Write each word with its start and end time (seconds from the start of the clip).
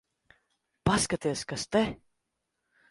Paskaties, 0.91 1.47
kas 1.53 1.69
te... 1.75 1.87